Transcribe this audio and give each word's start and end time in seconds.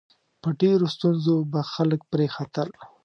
په 0.41 0.49
ډېرو 0.61 0.85
ستونزو 0.95 1.35
به 1.51 1.61
خلک 1.73 2.01
پرې 2.11 2.27
ختل. 2.35 2.69